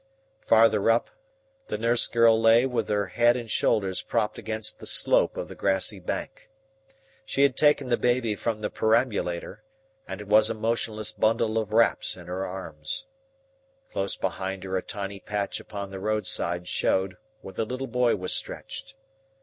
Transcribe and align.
Farther 0.43 0.89
up, 0.89 1.11
the 1.67 1.77
nurse 1.77 2.07
girl 2.07 2.41
lay 2.41 2.65
with 2.65 2.89
her 2.89 3.05
head 3.09 3.37
and 3.37 3.47
shoulders 3.47 4.01
propped 4.01 4.39
against 4.39 4.79
the 4.79 4.87
slope 4.87 5.37
of 5.37 5.47
the 5.47 5.53
grassy 5.53 5.99
bank. 5.99 6.49
She 7.23 7.43
had 7.43 7.55
taken 7.55 7.89
the 7.89 7.97
baby 7.97 8.33
from 8.35 8.57
the 8.57 8.71
perambulator, 8.71 9.61
and 10.07 10.19
it 10.19 10.27
was 10.27 10.49
a 10.49 10.55
motionless 10.55 11.11
bundle 11.11 11.59
of 11.59 11.71
wraps 11.71 12.17
in 12.17 12.25
her 12.25 12.47
arms. 12.47 13.05
Close 13.91 14.15
behind 14.17 14.63
her 14.63 14.75
a 14.75 14.81
tiny 14.81 15.19
patch 15.19 15.59
upon 15.59 15.91
the 15.91 15.99
roadside 15.99 16.67
showed 16.67 17.17
where 17.41 17.53
the 17.53 17.63
little 17.63 17.85
boy 17.85 18.15
was 18.15 18.33
stretched. 18.33 18.95